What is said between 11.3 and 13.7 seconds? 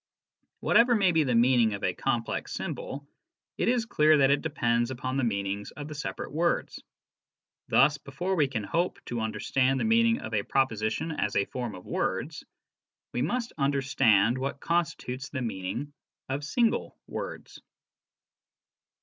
a form of words, we must